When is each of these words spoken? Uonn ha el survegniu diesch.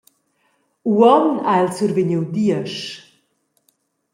Uonn 0.93 1.27
ha 1.49 1.53
el 1.65 1.69
survegniu 1.79 2.23
diesch. 2.35 2.81